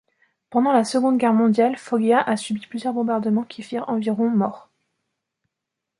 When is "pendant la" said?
0.49-0.83